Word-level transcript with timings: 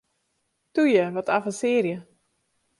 Toe 0.73 0.87
ju, 0.93 1.05
wat 1.13 1.29
avensearje! 1.35 1.97